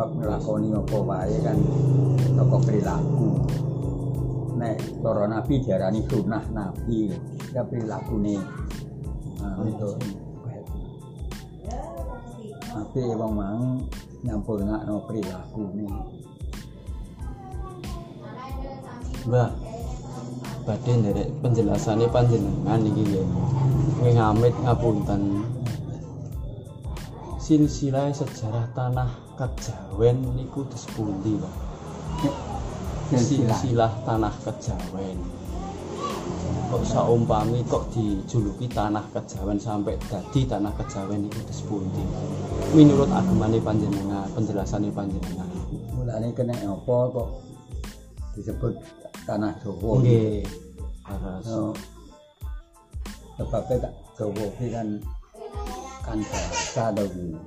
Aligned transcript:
sebab 0.00 0.16
nglakoni 0.16 0.72
apa 0.72 0.96
wae 0.96 1.36
kan 1.44 1.58
saka 2.32 2.56
perilaku 2.64 3.36
nek 4.56 4.80
para 5.04 5.28
nabi 5.28 5.60
diarani 5.60 6.00
sunah 6.08 6.40
nabi 6.56 7.12
ya 7.52 7.60
perilakune 7.68 8.40
nah 9.44 9.60
itu 9.60 9.90
tapi 12.72 13.12
wong 13.12 13.32
mang 13.36 13.84
nyampurnakno 14.24 15.04
perilakune 15.04 15.84
Mbak 19.28 19.50
badhe 20.64 20.92
nderek 20.96 21.28
penjelasane 21.44 22.08
panjenengan 22.08 22.80
iki 22.88 23.04
nggih. 23.04 23.26
Nggih 24.00 24.12
ngamit 24.16 24.54
ngapunten. 24.64 25.44
Silsilah 27.50 28.14
sejarah 28.14 28.62
tanah 28.78 29.10
Kejawen 29.34 30.22
niku 30.38 30.62
disepundi, 30.70 31.34
Pak? 31.34 31.54
Silsilah 33.10 33.90
tanah 34.06 34.30
Kejawen. 34.46 35.18
Kok 36.70 36.86
saumpami 36.86 37.66
kok 37.66 37.90
dijuluki 37.90 38.70
tanah 38.70 39.02
Kejawen 39.10 39.58
sampai 39.58 39.98
dadi 40.06 40.46
tanah 40.46 40.70
Kejawen 40.78 41.26
niku 41.26 41.42
disepundi? 41.42 42.06
Menurut 42.70 43.10
agamane 43.10 43.58
panjenengan, 43.58 44.30
penjelasane 44.30 44.94
panjenengan. 44.94 45.50
mulane 45.98 46.30
kena 46.30 46.54
apa 46.54 46.98
kok 47.10 47.28
disebut 48.38 48.78
tanah 49.26 49.58
Jawa 49.58 49.98
Nggih. 49.98 50.46
Paras. 51.02 51.50
Oh, 51.50 51.74
sebabnya 53.34 53.90
tak 53.90 53.94
Jawa 54.14 54.46
kan 54.70 55.02
kan 56.04 56.18
bahasa 56.20 56.84
tau 56.92 57.06
ini 57.06 57.38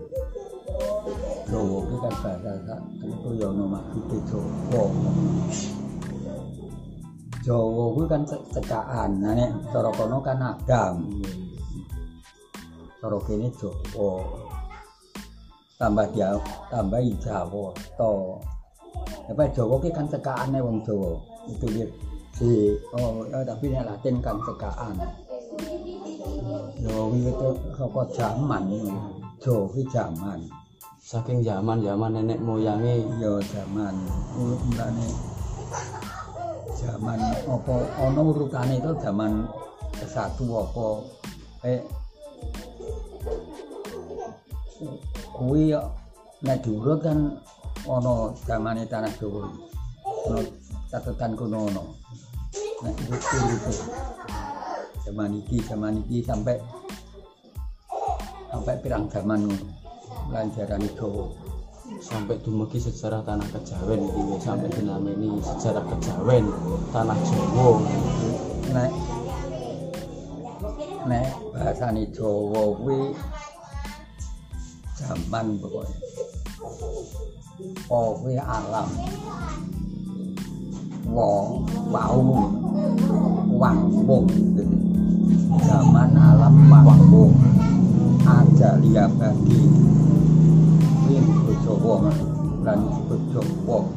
Jawa 1.50 1.78
ini 1.86 1.98
kan 2.02 2.14
bahasa 2.24 2.52
kan 2.66 2.82
itu 3.04 3.30
ya 3.38 3.48
ada 3.50 3.66
maksudnya 3.66 4.18
Jawa 4.30 4.84
Jawa 7.44 7.84
itu 7.92 8.04
kan 8.08 8.22
ce- 8.24 8.46
cekaan 8.56 9.12
nah 9.20 9.34
nek 9.36 9.52
kan 10.24 10.40
Adam 10.40 10.96
cara 13.04 13.18
kene 13.28 13.48
Jawa 13.60 14.12
tambah 15.76 16.08
dia 16.16 16.32
tambah 16.72 17.04
Jawa 17.20 17.76
to. 18.00 18.14
Apa 19.28 19.44
Jawa 19.52 19.76
ki 19.84 19.92
kan 19.92 20.08
cekaane 20.08 20.60
wong 20.64 20.80
Jawa 20.88 21.20
itu 21.52 21.66
dia 21.68 21.88
si 22.34 22.72
oh 22.96 23.28
tapi 23.44 23.70
nek 23.70 23.86
Latin 23.92 24.24
kan 24.24 24.40
cekaan 24.48 24.96
Jawa 26.84 27.16
itu 27.16 27.50
saka 27.80 28.02
zaman 28.12 28.64
Jawa 29.40 29.72
ki 29.72 29.88
zaman 29.88 30.40
Saking 31.00 31.40
zaman-zaman 31.40 32.12
nenek 32.20 32.44
moyange 32.44 33.08
ya 33.24 33.40
zaman 33.40 33.96
mulane 34.36 35.08
zaman 36.76 37.20
apa 37.48 37.76
ana 38.04 38.20
urutane 38.20 38.84
itu 38.84 38.92
zaman 39.00 39.48
ke 39.96 40.06
satu 40.08 40.44
apa 40.60 40.88
eh 41.72 41.80
kuwi 45.32 45.72
ya, 45.72 45.88
nek 46.44 46.60
diurut 46.68 47.00
kan 47.00 47.40
ana 47.88 48.36
zamane 48.44 48.84
tanah 48.92 49.12
Jawa 49.16 49.48
catatan 50.92 51.32
kuno 51.40 51.72
ana 51.72 51.84
nek 52.84 52.96
urut 53.08 53.24
urut 53.24 53.80
zaman 55.04 55.36
iki 55.44 55.60
zaman 55.68 56.00
iki 56.08 56.24
sampai 56.24 56.56
sampai 58.48 58.76
pirang 58.80 59.06
zaman 59.12 59.52
jarane 60.56 60.88
Jawa 60.96 61.28
sampai 62.00 62.40
dumugi 62.40 62.80
sejarah 62.80 63.20
tanah 63.28 63.48
Kejawen 63.52 64.02
iki 64.08 64.36
sampai 64.40 64.72
dinameni 64.72 65.40
sejarah 65.44 65.84
Kejawen 65.84 66.46
tanah 66.96 67.20
Jawa. 67.20 67.72
Nek 68.72 68.92
nek 71.12 71.28
bahasane 71.52 72.08
Jawa 72.16 72.62
kuwi 72.80 73.12
zaman 74.96 75.60
pokoknya 75.60 75.98
kuwi 77.92 78.36
alam 78.40 78.88
wo 81.08 81.60
wau 81.92 82.52
wangbo 83.52 84.18
zaman 85.68 86.12
alam 86.16 86.56
wangbo 86.72 87.32
ada 88.24 88.80
lihat 88.80 89.12
bagi 89.20 89.64
min 91.08 91.26
lan 91.84 92.16
dan 92.64 92.80
bojowo 93.08 93.92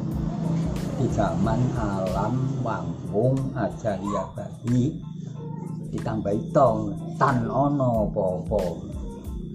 di 0.99 1.05
zaman 1.15 1.61
alam 1.79 2.35
wangbo 2.65 3.31
aja 3.55 3.95
lihat 4.01 4.27
bagi 4.35 4.99
ditambahi 5.93 6.51
tong 6.51 6.91
tan 7.15 7.47
ana 7.47 8.03
apa-apa 8.03 8.63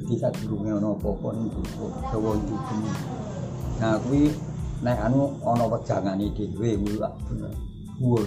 jadi 0.02 0.28
saat 0.28 0.34
burungnya 0.44 0.76
ono 0.76 0.98
popo 0.98 1.30
nih 1.32 1.48
bojowo 1.78 2.36
itu 2.40 2.76
nah 3.80 3.96
kuwi 4.02 4.28
nek 4.82 4.98
anu 4.98 5.30
ana 5.46 5.64
wejangane 5.70 6.26
dhewe 6.34 6.74
kuwi 6.74 6.94
lak 6.98 7.14
bener. 7.30 7.54
Dhuwur 8.02 8.26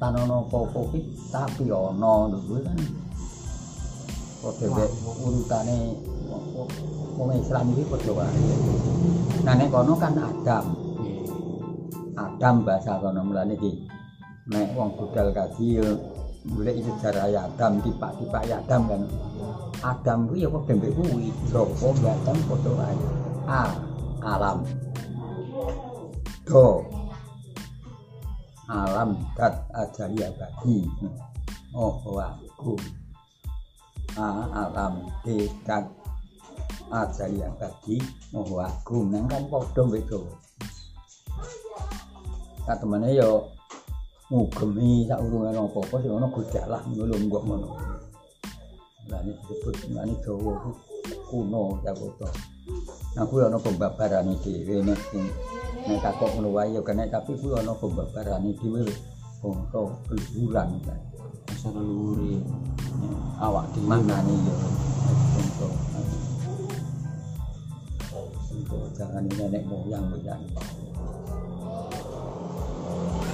tan 0.00 0.16
apa-apa 0.16 0.80
kuwi 0.88 1.00
tapi 1.28 1.68
ono 1.68 2.32
lho 2.32 2.56
kan. 2.64 2.78
Kok 4.40 4.52
dhewek 4.58 4.90
urutane 5.22 5.76
wong 7.20 7.28
Islam 7.36 7.68
iki 7.76 7.84
padha 7.84 8.12
wae. 8.16 8.44
Nah 9.44 9.54
nek 9.54 9.68
kono 9.68 9.92
kan 10.00 10.16
Adam. 10.16 10.64
Adam 12.16 12.54
bahasa 12.64 12.96
kono 12.96 13.20
mulane 13.20 13.52
iki. 13.60 13.84
Nek 14.48 14.72
wong 14.72 14.96
budal 14.96 15.36
kaji 15.36 15.84
yo 15.84 15.88
golek 16.48 16.80
sejarah 16.80 17.28
ya 17.28 17.40
Adam 17.44 17.76
tipak-tipak 17.84 18.42
ya 18.48 18.56
Adam 18.64 18.88
kan. 18.88 19.02
Adam 19.84 20.18
kuwi 20.32 20.42
ya 20.42 20.48
kok 20.48 20.64
dembe 20.64 20.88
kuwi? 20.96 21.28
Joko 21.52 21.92
ya 22.00 22.16
Adam 22.24 22.36
padha 22.48 22.70
wae. 22.72 22.96
A 23.44 23.62
alam 24.22 24.64
do 26.52 26.84
alam 28.68 29.16
dat 29.32 29.64
ajaria 29.72 30.28
bagi 30.36 30.84
oh 31.72 31.96
aku? 32.20 32.76
A 34.20 34.52
alam 34.52 35.00
d 35.24 35.48
dat 35.64 35.88
ajaria 36.92 37.48
bagi 37.56 38.04
oh 38.36 38.60
aku? 38.60 39.00
Nang 39.08 39.32
kan 39.32 39.48
padha 39.48 39.80
beda 39.88 40.20
katemane 42.68 43.16
yo 43.16 43.48
ngugemi 44.28 45.08
sak 45.08 45.24
apa-apa 45.24 45.96
sing 46.04 46.12
ana 46.12 46.28
godalah 46.28 46.80
ngono 46.84 47.02
lho 47.08 47.16
mbok 47.32 47.42
ngono. 47.48 47.68
Lah 49.08 49.24
ini 49.24 49.32
disebut 49.40 49.88
ngene 49.88 50.14
Jawa 50.20 50.52
ku 50.60 50.70
kuno 51.32 51.80
Jawa. 51.80 52.28
Nah 53.16 53.24
kuwi 53.24 53.40
ana 53.40 53.56
pembabarane 53.56 54.36
dhewe 54.44 54.84
nek 54.84 55.00
sing 55.82 55.98
nek 55.98 56.02
takok 56.06 56.30
ngono 56.38 56.54
wae 56.54 56.70
ya 56.70 56.80
kena 56.86 57.10
tapi 57.10 57.34
kuwi 57.42 57.58
ana 57.58 57.74
pembabarane 57.74 58.54
dhewe 58.54 58.86
bangsa 59.42 59.82
keluhuran 60.06 60.78
kan. 60.86 61.00
asal 61.50 61.74
leluhuri 61.74 62.38
awak 63.42 63.66
dhewe 63.74 63.90
Maknane 63.90 64.34
ya 64.46 64.54
bangsa. 65.34 65.66
Untuk 68.54 68.84
jangan 68.94 69.26
nenek 69.26 69.66
moyang 69.66 70.06
moyang. 70.06 70.42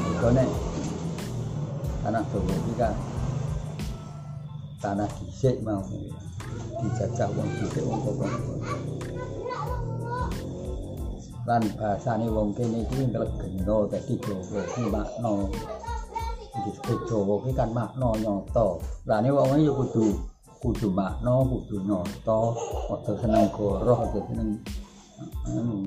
Iku 0.09 0.29
nek 0.33 0.49
tanah 2.01 2.25
Jawa 2.33 2.55
iki 2.65 2.73
kan 2.81 2.95
tanah 4.81 5.09
dhisik 5.21 5.61
mau 5.61 5.85
dijajah 6.81 7.29
wong 7.29 7.49
dhisik 7.61 7.85
wong 7.85 8.01
kok. 8.09 8.33
Lan 11.49 11.65
bahasane 11.81 12.29
wong 12.29 12.53
kene 12.53 12.85
iki 12.85 13.09
nglegeno 13.09 13.89
dadi 13.89 14.21
Jawa 14.21 14.61
iki 14.69 14.85
makna 14.93 15.33
disebut 16.61 17.01
Jawa 17.09 17.41
iki 17.41 17.57
kan 17.57 17.73
makna 17.73 18.13
nyata. 18.21 18.77
Lah 19.09 19.25
nek 19.25 19.33
wong 19.33 19.57
ya 19.57 19.73
kudu 19.73 20.13
kudu 20.61 20.93
makna, 20.93 21.41
kudu 21.49 21.89
nyata, 21.89 22.53
aja 22.93 23.13
seneng 23.17 23.49
goroh, 23.57 23.97
aja 23.97 24.21
seneng 24.29 24.61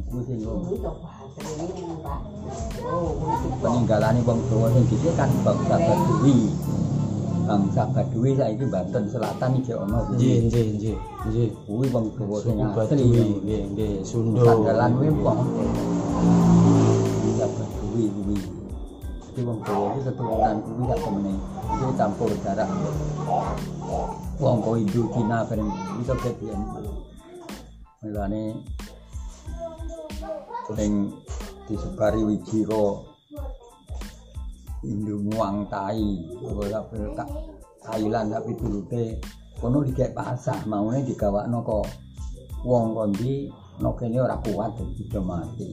kuwi 0.09 0.21
sing 0.25 0.41
peninggalane 3.61 4.19
wong 4.25 4.39
Jawa 4.49 4.65
sing 4.73 4.83
dhisik 4.89 5.13
kan 5.13 5.29
bangsa 5.45 5.77
Baduy. 5.77 6.49
Bangsa 7.47 7.83
Baduy 7.89 8.31
saiki 8.37 8.65
Banten 8.69 9.03
Selatan 9.09 9.51
iki 9.59 9.73
ana 9.73 9.99
nggih 10.13 10.15
kuwi. 10.15 10.45
nggih 10.47 10.65
nggih 10.77 10.97
nggih 11.27 11.49
Kuwi 11.67 11.85
wong 11.89 12.05
Jawa 12.15 12.37
sing 12.39 12.57
asli. 12.61 13.03
Nggih 13.41 13.61
nggih 13.73 13.91
Sunda 14.05 14.41
Sandalan 14.45 14.91
kuwi 14.97 15.09
wong 15.19 15.39
Bangsa 17.21 17.45
Baduy 17.57 18.05
kuwi. 18.09 18.37
Jadi 19.31 19.39
wong 19.47 19.57
Jawa 19.65 19.85
iki 19.91 20.01
keturunan 20.07 20.55
kuwi 20.63 20.83
sak 20.87 20.99
temene. 21.03 21.33
Iki 21.71 21.85
campur 21.97 22.29
darah. 22.45 22.69
Wong 24.41 24.55
kok 24.61 24.75
Hindu 24.77 25.01
Cina 25.13 25.37
bareng 25.45 25.69
iso 26.01 26.13
kebiyen. 26.17 26.61
Mulane 28.01 28.43
sing 30.71 30.91
disebari 31.69 32.21
wijiro 32.25 33.10
Indu 34.81 35.21
muang 35.21 35.69
tai 35.69 36.01
ora 36.41 36.81
tak 37.13 37.29
Thailand 37.85 38.33
tapi 38.33 38.57
tulute 38.57 39.21
kono 39.61 39.85
dikek 39.85 40.17
pasah 40.17 40.65
maune 40.65 41.05
digawakno 41.05 41.61
kok 41.61 41.85
wong 42.65 42.97
kondi 42.97 43.45
no 43.77 43.93
kene 43.93 44.17
ora 44.17 44.41
kuat 44.41 44.73
dadi 44.73 45.05
mati. 45.21 45.69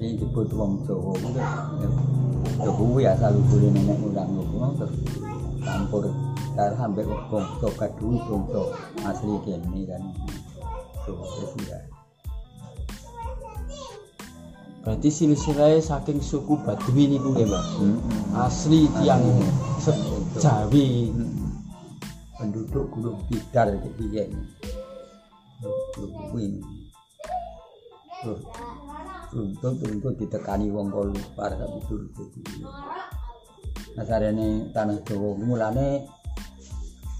Ini 0.00 0.16
disebut 0.16 0.48
wong 0.56 0.88
Jawa. 0.88 1.12
Kuwi 1.20 2.64
ya 2.64 2.70
kuwi 2.72 3.02
asal 3.04 3.36
usule 3.36 3.68
nenek 3.68 4.00
moyang 4.00 4.32
ngono 4.32 4.72
terus 4.80 4.96
campur. 5.60 6.08
Darah 6.56 6.80
ambek 6.80 7.04
bangsa 7.28 7.68
kadui 7.76 8.16
bangsa 8.24 8.62
asli 9.04 9.36
kene 9.44 9.80
kan. 9.84 10.02
Wis 11.04 11.52
ya 11.68 11.99
Berarti 14.80 15.12
silsilahnya 15.12 15.84
saking 15.84 16.24
suku 16.24 16.56
Badui 16.64 17.04
niku 17.04 17.36
nggih. 17.36 17.52
Hmm. 17.52 18.00
Asli 18.32 18.88
tiang 19.00 19.20
se- 19.76 19.96
Jawi. 20.40 21.12
penduduk 22.40 22.88
Gunung 22.88 23.20
piye 23.28 24.32
ini. 24.32 24.44
Gunung 25.92 26.24
kuwi. 26.32 26.46
Terus 28.24 28.40
tuntut 29.28 29.74
tuntut 29.76 30.14
ditekani 30.16 30.72
wong 30.72 30.88
kol 30.88 31.12
par 31.36 31.52
tapi 31.52 31.78
turut 31.84 32.08
Nah 33.96 34.04
sarene 34.08 34.72
tanah 34.72 34.96
Jawa 35.04 35.36
mulane 35.36 36.08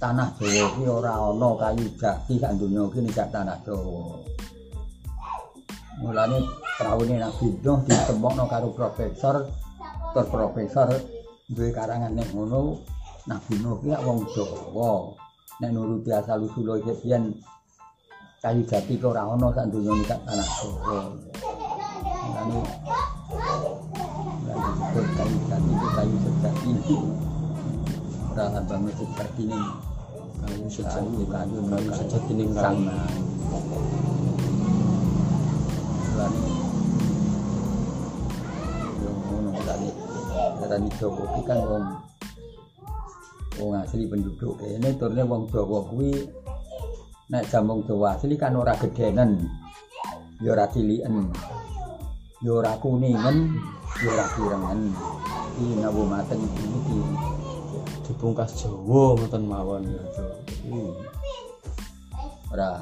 tanah 0.01 0.33
Jawa 0.41 0.67
ki 0.77 0.85
ora 0.89 1.13
ana 1.21 1.51
kayu 1.61 1.85
jati 2.01 2.41
sak 2.41 2.57
donya 2.57 2.89
ki 2.89 3.01
tanah 3.13 3.61
Jawa. 3.61 4.40
Mulane 6.01 6.41
praune 6.81 7.21
Nabi 7.21 7.61
Nuh 7.61 7.85
ditemokno 7.85 8.49
karo 8.49 8.73
profesor 8.73 9.45
tur 10.17 10.27
profesor 10.33 10.89
duwe 11.45 11.69
karangan 11.77 12.17
nek 12.17 12.33
ngono 12.33 12.81
Nabi 13.29 13.61
Nuh 13.61 13.77
ki 13.85 13.93
wong 14.01 14.25
Jawa. 14.33 15.13
Nek 15.61 15.71
nuruti 15.77 16.09
asal 16.09 16.41
usul 16.49 16.81
iki 16.81 17.05
biyen 17.05 17.37
kayu 18.41 18.65
jati 18.65 18.97
ki 18.97 19.05
ora 19.05 19.29
ana 19.29 19.53
sak 19.53 19.69
donya 19.69 19.93
nek 19.93 20.09
tanah 20.25 20.49
Jawa. 20.57 20.99
Mulane 22.25 22.59
kayu 25.21 25.37
jati 25.53 25.73
kayu 26.01 26.17
sejati. 26.25 26.97
Ora 28.33 28.61
banget 28.65 28.95
sejati 28.97 29.43
ini. 29.45 29.61
Kayu 30.41 30.65
sejati, 30.73 31.23
kayu 31.29 31.59
sejati 31.93 32.33
ning 32.33 32.51
kayu. 32.57 32.89
Darani 40.71 40.87
Jawa 41.03 41.27
ki 41.35 41.43
kan 41.51 41.59
wong 41.67 41.85
wong 43.59 43.75
asli 43.75 44.07
penduduk 44.07 44.55
kene 44.63 44.95
turne 44.95 45.27
wong 45.27 45.51
Jawa 45.51 45.83
kuwi 45.91 46.31
nek 47.27 47.43
jam 47.51 47.67
wong 47.67 47.83
Jawa 47.91 48.15
asli 48.15 48.39
kan 48.39 48.55
ora 48.55 48.79
gedenen 48.79 49.51
ya 50.39 50.55
ora 50.55 50.71
ciliken. 50.71 51.27
Ya 52.41 52.55
ora 52.55 52.79
kuningen 52.79 53.59
ya 53.99 54.09
ora 54.15 54.27
kirengen 54.31 54.81
iki 55.59 55.75
nawu 55.83 56.07
mateng 56.07 56.39
iki 56.39 56.99
Dipungkas 58.07 58.55
Jawa 58.63 59.19
ngoten 59.19 59.43
mawon. 59.51 59.83
Ya. 59.91 60.03
Hmm. 60.71 60.95
ora. 62.55 62.79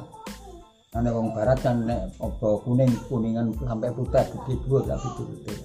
Nek 0.93 1.15
wong 1.15 1.33
barat 1.33 1.57
kan 1.65 1.89
nek 1.89 2.13
apa 2.21 2.49
kuning 2.69 2.93
kuningan 3.09 3.57
sampai 3.65 3.89
putih 3.97 4.25
gede 4.29 4.53
dhuwur 4.61 4.85
tapi 4.85 5.09
turute 5.17 5.57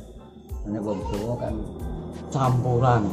nek 0.71 0.79
wong 0.79 1.03
Jawa 1.11 1.35
kan 1.35 1.55
Campuran 2.33 3.03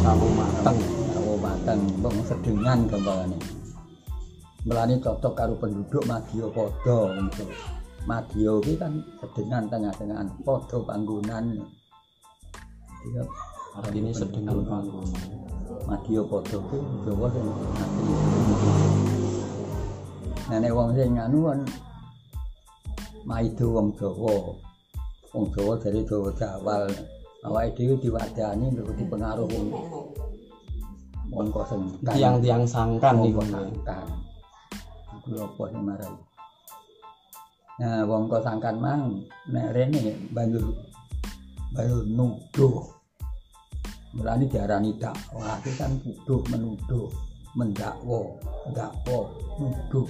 sawu 0.00 0.28
mateng. 0.32 0.78
Jawa 1.18 1.34
mateng 1.44 1.80
wong 2.00 2.16
sedengan 2.24 2.88
gampangane 2.88 3.36
melani 4.64 4.96
cocok 4.96 5.32
karo 5.36 5.54
penduduk 5.60 6.04
Madya 6.08 6.46
padha 6.48 6.96
wong 7.12 7.28
Jawa 7.36 7.54
Madya 8.08 8.52
ki 8.64 8.72
kan 8.80 8.92
sedengan 9.20 9.68
tengah-tengahan 9.68 10.28
padha 10.40 10.78
panggonan 10.88 11.44
Iya, 12.98 13.22
Artinya 13.76 14.12
sedengan 14.14 14.64
panggonan. 14.64 15.12
Madya 15.84 16.20
padha 16.24 16.58
ku 16.64 16.78
Jawa 17.04 17.26
sing 17.28 17.44
asli. 17.76 18.12
Nah 20.48 20.58
nek 20.64 20.72
wong 20.72 20.90
sing 20.96 21.12
anu 21.20 21.38
kan 21.50 21.60
maido 23.28 23.66
wong 23.74 23.92
Jawa. 24.00 24.56
Wong 25.36 25.44
Jawa 25.52 25.76
dari 25.76 26.00
Jawa 26.08 26.30
Jawal. 26.38 26.88
Awake 27.46 27.78
dhewe 27.78 27.94
diwadani 28.02 28.66
karo 28.74 28.92
dipengaruh 28.98 29.46
wong 31.30 31.48
sing 31.70 31.82
Tiang-tiang 32.02 32.64
sangkan 32.66 33.22
kok 33.22 33.46
sangkan. 33.46 34.06
Iku 35.22 35.30
apa 35.46 35.62
sing 35.70 35.82
marai? 35.86 36.14
Nah, 37.78 38.02
wong 38.10 38.26
sangkan 38.42 38.76
mang 38.82 39.22
nek 39.54 39.70
rene 39.70 40.18
banjur 40.34 40.66
banjur 41.70 42.02
nuduh 42.10 42.98
Mulane 44.16 44.48
diarani 44.48 44.96
dakwah 44.96 45.60
itu 45.60 45.70
kan 45.76 45.92
tuduh 46.00 46.40
menuduh, 46.48 47.12
mendakwa, 47.52 48.24
dakwa, 48.72 49.28
nuduh. 49.60 50.08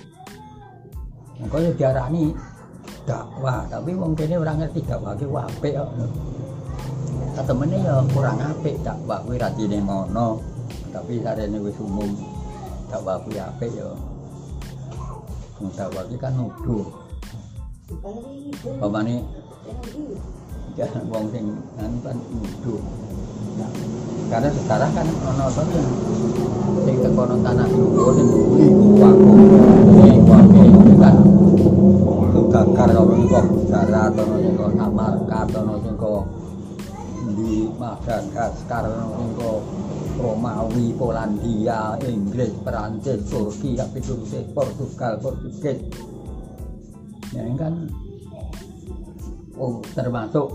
Mengko 1.42 1.56
ya 1.58 1.70
diarani 1.74 2.30
dakwah, 3.02 3.66
tapi 3.66 3.98
wong 3.98 4.14
kene 4.14 4.38
ora 4.38 4.54
ngerti 4.54 4.86
dakwah 4.86 5.18
ki 5.18 5.26
apik 5.26 5.74
kok. 5.74 5.90
Katemene 7.36 7.76
ya 7.82 8.00
kurang 8.12 8.38
apik 8.40 8.80
dakwah 8.80 9.20
kuwi 9.24 9.36
ratine 9.36 9.78
ngono. 9.82 10.40
Tapi 10.88 11.20
sarene 11.20 11.58
wis 11.60 11.76
umum 11.82 12.14
dakwah 12.88 13.20
kuwi 13.24 13.36
apik 13.40 13.72
ya. 13.74 13.88
Wong 15.58 15.72
dakwah 15.74 16.04
ki 16.06 16.16
kan 16.16 16.32
nuduh. 16.38 16.86
Pamane 18.78 19.24
jangan 20.78 21.04
wong 21.12 21.24
sing 21.34 21.44
anu 21.82 21.98
kan 22.06 22.16
nuduh. 22.16 22.80
karena 24.28 24.52
sekarang 24.52 24.92
kan 24.92 25.08
ono 25.24 25.46
sing 25.50 25.68
sing 26.84 26.96
tekono 27.00 27.34
tanah 27.40 27.66
luhur 27.72 28.12
sing 28.12 28.28
buli 28.28 28.68
kuwaku 28.76 29.30
iki 29.48 30.94
kan 31.00 31.16
ono 32.92 33.02
sing 33.08 33.24
kok 33.26 33.44
Gujarat 33.48 34.12
ono 34.12 34.36
sing 34.36 34.52
kok 34.52 34.70
Samarkand 34.76 35.50
ono 35.56 35.74
sing 35.80 35.94
kok 35.96 36.22
di 37.34 37.68
Madagaskar 37.76 38.84
kok 39.36 39.60
Romawi, 40.18 40.92
Polandia, 40.98 41.94
Inggris, 42.02 42.50
Perancis, 42.66 43.22
Turki, 43.30 43.78
Turki, 43.78 44.40
Portugal, 44.50 45.14
Portugis. 45.22 45.78
Ya 47.30 47.44
kan 47.54 47.86
oh, 49.60 49.78
termasuk 49.94 50.48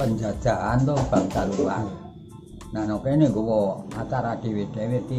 penjajahan 0.00 0.82
tuh 0.86 0.98
bangsa 1.10 1.42
luar. 1.58 1.84
Nah, 2.74 2.82
no 2.90 2.98
kene 2.98 3.30
nggawa 3.30 3.86
acara 3.94 4.34
dhewe-dhewe 4.42 4.98
di 5.06 5.18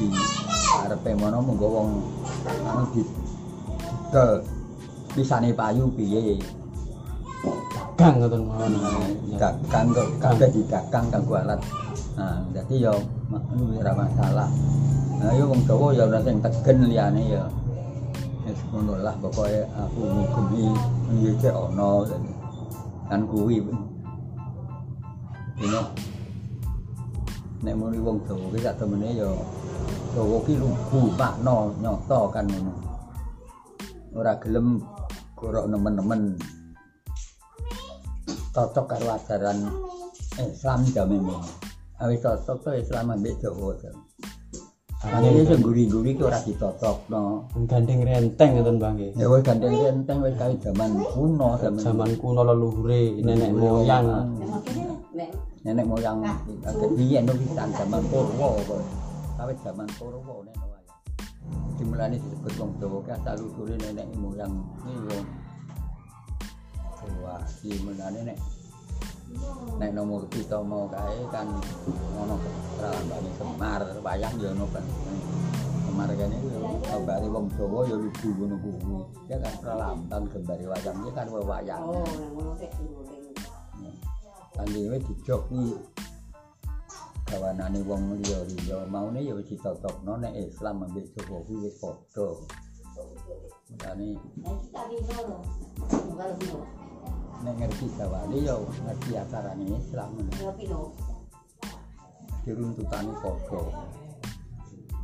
di 0.00 0.06
arepe 0.82 1.12
mono 1.14 1.38
mung 1.38 1.60
wong 1.60 1.88
anu 2.66 2.84
di 2.90 3.02
ke 4.10 4.26
payu 5.54 5.84
piye. 5.94 6.59
Dagang 8.00 8.16
ngoten 8.16 8.42
mawon. 8.48 8.72
Ya. 9.28 9.36
Dagang 9.36 9.92
kok 9.92 10.08
kabeh 10.24 10.48
didagang 10.56 11.06
kanggo 11.12 11.36
alat. 11.36 11.60
Nah, 12.16 12.40
dadi 12.56 12.80
yo 12.80 12.96
anu 13.28 13.76
ora 13.76 13.92
masalah. 13.92 14.48
Nah, 15.20 15.36
yo 15.36 15.52
wong 15.52 15.60
Jawa 15.68 15.92
ya 15.92 16.08
ora 16.08 16.24
sing 16.24 16.40
tegen 16.40 16.88
liyane 16.88 17.28
ya. 17.28 17.44
Wis 18.48 18.56
ngono 18.72 18.96
lah 19.04 19.12
pokoke 19.20 19.68
aku 19.76 20.00
ngugemi 20.00 20.72
iki 21.12 21.44
cek 21.44 21.52
ono 21.52 22.08
kan 23.12 23.20
kuwi. 23.28 23.60
Ini 25.60 25.80
nek 27.60 27.74
muni 27.76 28.00
wong 28.00 28.16
Jawa 28.24 28.48
ki 28.48 28.64
sak 28.64 28.80
temene 28.80 29.12
ya 29.12 29.28
Jawa 30.16 30.40
ki 30.48 30.56
lugu 30.56 31.00
makna 31.20 31.68
nyata 31.84 32.20
kan 32.32 32.48
ngono. 32.48 32.72
Ora 34.16 34.32
gelem 34.40 34.80
gorok 35.36 35.68
nemen-nemen. 35.68 36.40
Cocok 38.50 38.86
karo 38.90 39.14
ajaran 39.14 39.58
Islam 40.42 40.82
jamene. 40.90 41.38
Awis 42.02 42.18
cocok 42.18 42.56
to 42.66 42.70
Islam 42.74 43.14
ambek 43.14 43.38
Jawa. 43.38 43.78
Ini 45.00 45.48
sing 45.48 45.64
guri-guri 45.64 46.12
ki 46.12 46.22
ora 46.26 46.42
dicocokno. 46.44 47.48
Gandeng 47.70 48.04
renteng 48.04 48.58
ngoten 48.58 48.76
Bang 48.76 48.98
nggih. 48.98 49.16
Ya 49.16 49.30
wis 49.30 49.40
gandeng 49.40 49.72
renteng 49.72 50.18
wis 50.20 50.34
kaya 50.36 50.52
zaman 50.60 50.98
kuno, 51.14 51.56
zaman 51.56 51.80
Zaman 51.80 52.10
kuno 52.20 52.44
leluhure 52.44 53.22
nenek 53.22 53.54
moyang. 53.54 54.28
nenek 55.60 55.84
moyang 55.84 56.24
biyen 56.96 57.28
no 57.28 57.32
pisan 57.36 57.68
zaman 57.72 58.02
Purwa 58.12 58.60
kok. 58.66 58.80
Kawit 59.40 59.56
zaman 59.64 59.88
Purwa 59.96 60.42
nek 60.44 60.56
wae. 60.58 60.84
Dimulane 61.80 62.16
disebut 62.20 62.54
wong 62.60 62.70
Jawa 62.76 62.98
ki 63.06 63.10
asal 63.14 63.36
usule 63.40 63.78
nenek 63.80 64.04
moyang 64.20 64.52
iki 64.84 65.39
wong 67.30 67.46
situasi 67.46 67.70
menane 67.86 68.20
nek 68.26 68.38
nek 69.78 69.90
nomor 69.94 70.26
kita 70.26 70.58
mau 70.58 70.90
kae 70.90 71.22
kan 71.30 71.46
ngono 72.18 72.34
kerambane 72.74 73.30
Semar 73.38 73.82
wayang 74.02 74.34
ya 74.42 74.50
ono 74.50 74.66
kan. 74.74 74.84
Semar 75.86 76.10
kene 76.18 76.36
yo 76.42 76.58
gambare 76.82 77.28
wong 77.30 77.46
Jawa 77.54 77.86
ya 77.86 77.94
lugu 77.94 78.28
ngono 78.34 78.56
kuwi 78.58 78.98
ya 79.30 79.36
kan 79.38 79.54
pralambang 79.62 80.24
gambare 80.26 80.64
wayang 80.66 80.96
iki 81.06 81.10
kan 81.14 81.26
wayang 81.30 81.82
Oh, 81.86 82.02
ngono 82.34 82.52
sik 82.58 82.74
dijoki 85.06 85.78
gawanane 87.30 87.78
wong 87.86 88.18
liya-liya. 88.18 88.90
Maune 88.90 89.22
ya 89.22 89.38
wis 89.38 89.46
ditotokno 89.46 90.18
nek 90.18 90.34
Islam 90.34 90.82
ambek 90.82 91.06
Jawa 91.14 91.38
kuwi 91.46 91.70
wis 91.70 91.78
padha. 91.78 92.26
Mulane 93.70 94.18
Nah, 94.42 94.84
kita. 94.90 95.38
Kalau 96.20 96.34
pino, 96.36 96.58
nek 97.40 97.54
ngerti 97.56 97.86
gawane 97.96 98.38
ya 98.44 98.54
ngerti 98.58 99.10
acarane 99.16 99.64
Islam 99.64 100.10
diruntutane 102.44 103.12
padha. 103.20 103.62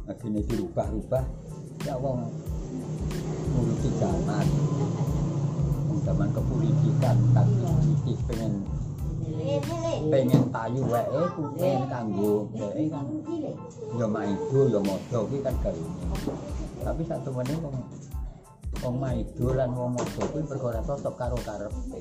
Agene 0.06 0.40
dirubah-rubah 0.46 1.24
ya 1.82 1.94
wong 1.98 2.30
nuruti 3.52 3.90
zaman. 3.98 4.46
Zaman 6.06 6.28
kepolitikan 6.30 7.18
tapi 7.34 7.54
politik 7.66 8.18
pengen 8.30 8.62
pengen 10.06 10.42
payu 10.54 10.86
wae 10.86 11.22
pengen 11.58 11.82
kanggo 11.90 12.46
dhek 12.54 12.94
kan 12.94 13.06
ya 13.98 14.06
maido 14.06 14.60
ya 14.70 14.80
modo 14.86 15.18
kuwi 15.26 15.42
kan 15.42 15.54
garine. 15.66 16.06
Tapi 16.86 17.02
satu 17.10 17.34
meneh 17.34 17.58
wong 17.58 17.74
wong 18.86 19.02
maido 19.02 19.50
lan 19.50 19.74
wong 19.74 19.98
modo 19.98 20.22
kuwi 20.30 20.46
perkara 20.46 20.78
cocok 20.86 21.14
karo 21.18 21.34
karepe. 21.42 22.00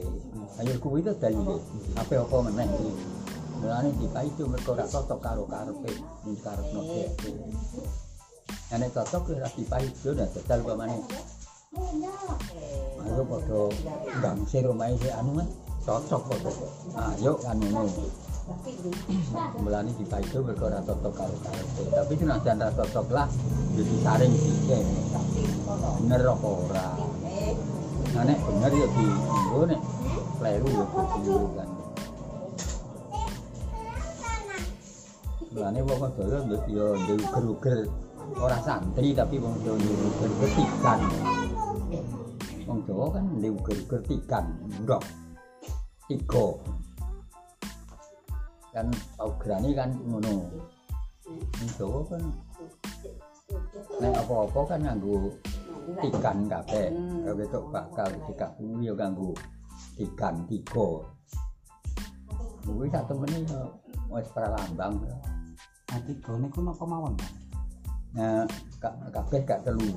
Ayo 0.62 0.78
kuwi 0.78 1.02
itu 1.02 1.18
dalile. 1.18 1.58
Apa 1.98 2.22
apa 2.22 2.36
meneh 2.46 2.70
iki. 2.70 2.94
Mulane 3.58 3.90
dipaido 3.98 4.46
mergo 4.46 4.78
ora 4.78 4.86
cocok 4.86 5.18
karo 5.18 5.44
karepe, 5.50 5.92
ning 6.30 6.38
karepno 6.46 6.82
dhek. 6.86 7.10
Nek 8.78 8.94
cocok 8.94 9.34
ora 9.34 9.50
dipaido 9.50 10.10
nek 10.14 10.30
dadal. 10.46 10.62
Ayo 13.02 13.22
padha 13.26 13.62
gangsir 14.22 14.70
omahe 14.70 14.94
sik 15.02 15.18
anu 15.18 15.42
kan 15.42 15.48
cocok 15.90 16.22
padha. 16.30 16.52
Ayo 17.18 17.34
kan 17.42 17.58
ngono. 17.58 18.06
Mulane 19.58 19.90
dipaido 19.98 20.38
mergo 20.46 20.70
ora 20.70 20.86
cocok 20.86 21.14
karo 21.18 21.36
karepe. 21.42 21.82
Tapi 21.98 22.14
senajan 22.14 22.62
ora 22.62 22.78
cocok 22.78 23.08
lah 23.10 23.28
ya 23.74 23.82
disaring 23.82 24.34
sithik. 24.38 24.86
Bener 25.66 26.22
apa 26.22 26.46
ora? 26.46 26.88
Nah, 28.14 28.22
nek 28.22 28.38
bener 28.38 28.70
ya 28.70 28.88
dienggo 28.94 29.60
nek 29.66 29.82
kleru 30.38 30.68
ya 30.70 30.86
dienggo 30.86 31.50
kan. 31.58 31.70
Mulane 35.50 35.80
wong 35.82 36.00
ndek 36.46 36.64
ya 36.70 36.86
ndek 36.94 37.18
uger-uger 37.18 37.80
ora 38.38 38.58
santri 38.62 39.18
tapi 39.18 39.42
wong 39.42 39.58
Jawa 39.66 39.82
ndek 39.82 39.98
uger 40.06 40.50
tikan. 40.54 41.00
Wong 42.70 42.80
Jawa 42.86 43.06
kan 43.10 43.26
ndek 43.42 43.52
uger-uger 43.58 44.02
tikan, 44.06 44.46
ndok. 44.86 45.02
Tiga. 46.06 46.48
Kan 48.70 48.94
paugerane 49.18 49.70
kan 49.74 49.90
ngono. 50.06 50.46
Wong 51.26 51.70
Jawa 51.82 52.00
kan 52.06 52.22
nek 54.02 54.22
apa-apa 54.22 54.60
kan 54.70 54.80
nganggo 54.84 55.32
tikan 56.02 56.38
kabeh. 56.50 56.88
Kabeh 57.26 57.46
tok 57.50 57.66
bakal 57.72 58.10
dikak 58.28 58.52
kuwi 58.60 58.90
ya 58.90 58.94
nganggo 58.94 59.32
tikan 59.96 60.36
tiga. 60.50 60.90
Kuwi 62.66 62.86
sak 62.92 63.06
temene 63.08 63.40
ya 63.46 63.62
wis 64.12 64.28
pralambang. 64.34 64.94
Ati 65.94 66.12
gone 66.20 66.48
ku 66.50 66.60
napa 66.66 66.84
mawon? 66.84 67.14
Nah, 68.16 68.48
ka- 68.80 68.98
kabeh 69.12 69.44
gak 69.44 69.64
telu. 69.68 69.92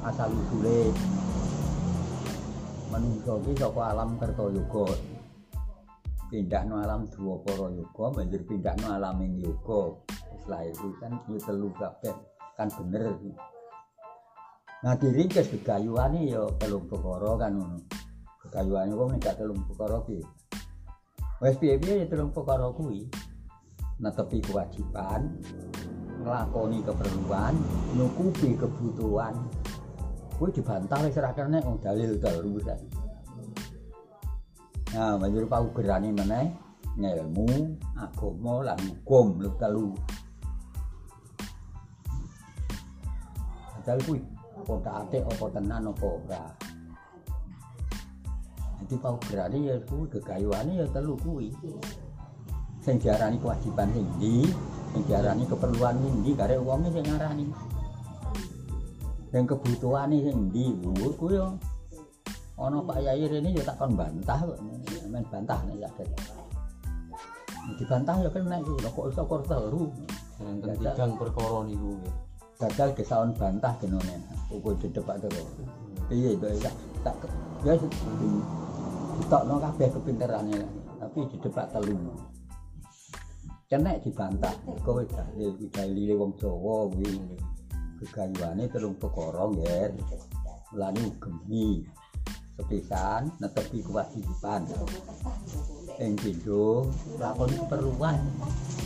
Asal 0.00 0.32
usule 0.32 0.94
manungsa 2.88 3.36
iki 3.44 3.52
saka 3.60 3.82
alam 3.92 4.16
Kertayoga. 4.16 4.86
Pindah 6.30 6.62
no 6.62 6.78
alam 6.78 7.10
Dwapara 7.10 7.74
Yoga, 7.74 8.14
banjur 8.14 8.38
pindah 8.46 8.78
no 8.78 8.94
alam 8.94 9.18
ing 9.18 9.42
yoga. 9.42 9.98
Setelah 10.40 10.64
itu 10.64 10.88
kan 10.96 11.12
ya 11.28 11.38
telu 11.44 11.68
kabeh 11.76 12.16
kan 12.56 12.72
bener. 12.72 13.12
Nah 14.80 14.96
diringkes 14.96 15.52
gegayuane 15.52 16.32
ya 16.32 16.48
telung 16.56 16.88
perkara 16.88 17.36
kan 17.36 17.52
ngono. 17.52 17.78
Gegayuane 18.48 18.92
wong 18.96 19.08
nek 19.12 19.36
telung 19.36 19.60
ya 22.00 22.06
telung 22.08 22.32
perkara 22.32 22.72
kuwi. 22.72 23.04
netepi 24.00 24.40
kewajiban, 24.40 25.28
nglakoni 26.24 26.80
keperluan, 26.80 27.52
nyukupi 27.92 28.56
kebutuhan. 28.56 29.36
Kuwi 30.40 30.56
dibantah 30.56 31.04
ora 31.04 31.36
kena 31.36 31.60
wong 31.60 31.76
dalil 31.84 32.16
darurat. 32.16 32.80
Nah, 34.96 35.20
banjur 35.20 35.44
paugerane 35.44 36.16
meneh 36.16 36.48
ngelmu, 36.96 37.76
agama 37.94 38.72
lan 38.72 38.80
hukum 38.80 39.36
lu. 39.44 39.92
Padahal 43.90 44.06
kuwi 44.06 44.22
apa 44.54 44.74
tak 44.86 44.94
atik 45.02 45.22
apa 45.26 45.44
tenan 45.50 45.90
apa 45.90 46.06
ora. 46.06 46.44
Jadi 48.78 48.94
paugerane 49.02 49.58
ya 49.66 49.76
kuwi 49.82 50.06
gegayuane 50.14 50.72
ya 50.78 50.86
telu 50.94 51.18
kuwi. 51.18 51.50
sing 52.86 53.02
diarani 53.02 53.34
kewajiban 53.42 53.90
sing 53.90 54.06
ndi, 54.14 54.46
sing 54.94 55.02
diarani 55.10 55.42
keperluan 55.42 55.98
sing 56.06 56.14
ndi 56.22 56.30
kare 56.38 56.54
wonge 56.62 56.86
sing 56.94 57.02
ngarani. 57.02 57.50
Sing 59.34 59.42
kebutuhane 59.50 60.22
sing 60.22 60.38
ndi, 60.38 60.70
lho 60.86 61.10
kuwi 61.18 61.42
yo 61.42 61.58
ana 62.62 62.78
Pak 62.86 63.02
Yai 63.02 63.26
rene 63.26 63.50
yo 63.50 63.66
tak 63.66 63.74
kon 63.74 63.98
bantah. 63.98 64.38
Men 65.10 65.26
bantah 65.34 65.66
nek 65.66 65.82
saged. 65.98 66.14
Dibantah 67.74 68.22
ya 68.22 68.30
iku 68.30 68.70
lho 68.70 68.86
kok 68.94 69.06
iso 69.10 69.22
korteru. 69.26 69.90
Enten 70.46 70.78
tigang 70.78 71.18
perkara 71.18 71.66
niku 71.66 71.98
Gagal 72.60 72.92
kesaon 72.92 73.32
bantah 73.32 73.72
genone. 73.80 74.20
Ukur 74.52 74.76
dedepak 74.76 75.16
terus. 75.24 75.48
Piye 76.12 76.36
to 76.36 76.46
tak 76.60 76.76
tak 77.00 77.16
ya 77.64 77.72
ditokno 79.20 79.56
kabeh 79.56 79.88
kepinterane 79.88 80.58
tapi 81.00 81.24
didepak 81.32 81.72
telu. 81.72 81.96
Kenek 83.70 84.02
dibantah, 84.02 84.52
kowe 84.82 84.98
dalil 85.06 85.54
kuwi 85.54 85.70
dalile 85.70 86.14
wong 86.18 86.34
Jawa 86.36 86.90
kuwi. 86.90 87.14
Gegayuane 88.02 88.66
telung 88.66 88.98
perkara 88.98 89.46
nggih. 89.46 89.94
Mulane 90.74 91.04
gemi. 91.22 91.86
Sepisan 92.58 93.30
netepi 93.38 93.80
kewajiban. 93.86 94.66
Ing 96.02 96.12
pindho 96.18 96.90
lakoni 97.16 97.56
keperluan. 97.62 98.20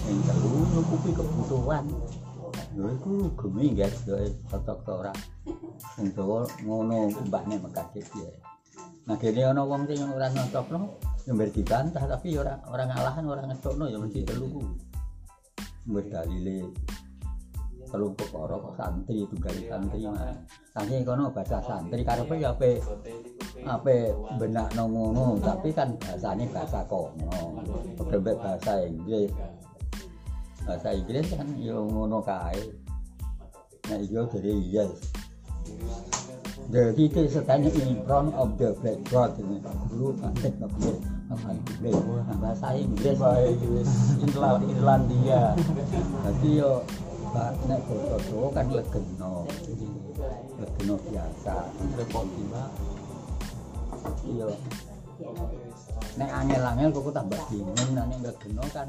Ing 0.07 0.19
telu 0.29 0.63
nyukupi 0.69 1.11
kebutuhan. 1.17 1.87
Lho 2.75 2.91
iku 2.91 3.31
gemi 3.39 3.71
nggih, 3.71 3.95
yo 4.11 4.19
cocok 4.51 4.79
to 4.83 4.93
ora. 4.99 5.13
Wong 5.95 6.09
Jawa 6.11 6.43
ngono 6.67 7.07
mbakne 7.31 7.63
mekake 7.63 8.03
piye. 8.11 8.31
Nah 9.07 9.15
kene 9.15 9.47
ana 9.47 9.63
wong 9.63 9.87
sing 9.87 10.03
ora 10.11 10.27
nyocokno 10.27 10.99
nyember 11.23 11.49
dibantah 11.55 12.03
tapi 12.03 12.35
ora 12.35 12.59
ora 12.67 12.83
ngalahan 12.91 13.25
ora 13.31 13.43
ngecokno 13.47 13.85
ya 13.87 13.99
mesti 14.03 14.27
telu 14.27 14.47
ku. 14.51 14.63
Wis 15.87 16.11
dalile 16.11 16.67
telu 17.95 18.11
perkara 18.19 18.59
kok 18.59 18.75
santri 18.75 19.23
tunggal 19.31 19.57
santri 19.71 20.01
mah. 20.11 20.35
Saking 20.75 21.07
kono 21.07 21.31
bahasa 21.31 21.63
santri 21.63 22.03
karepe 22.03 22.43
ya 22.43 22.51
ape 22.59 22.83
ape 23.63 23.97
benakno 24.35 24.83
ngono 24.91 25.39
tapi 25.39 25.71
kan 25.71 25.95
bahasane 26.03 26.51
bahasa 26.51 26.83
kono. 26.91 27.63
Kebek 28.03 28.35
bahasa 28.43 28.83
Inggris. 28.83 29.31
Bahasa 30.65 30.89
Inggris 30.97 31.29
kan 31.37 31.49
ya 31.61 31.77
ngono 31.77 32.25
kae. 32.25 32.61
Nah 33.93 33.99
iya 34.01 34.21
dari 34.33 34.53
yes. 34.73 34.93
The 36.73 36.97
teacher 36.97 37.29
standing 37.29 37.77
in 37.77 38.01
front 38.09 38.33
of 38.33 38.57
the 38.57 38.73
blackboard 38.81 39.37
ini. 39.37 39.61
Guru 39.93 40.17
praktek 40.17 40.57
ngebir 40.57 40.97
apa 41.29 41.57
bahasa 42.41 42.77
Inggris 42.77 43.17
Bahasa 43.17 43.49
Inggris 43.49 43.91
Irla- 44.25 44.61
Irlandia. 44.65 45.57
jadi 46.25 46.49
yo 46.65 46.85
nek 47.69 47.81
basa 47.85 48.17
Jawa 48.29 48.49
kan 48.57 48.67
legeno. 48.73 49.35
Legeno 50.57 50.95
biasa. 51.05 51.57
Iki, 51.85 52.45
Pak. 52.49 52.71
iya. 54.25 54.49
Nek 56.15 56.31
angel-angel 56.31 56.89
kok 56.95 57.13
tambah 57.13 57.41
bingung. 57.53 57.77
Nek 57.93 58.21
legeno 58.25 58.65
kan 58.73 58.89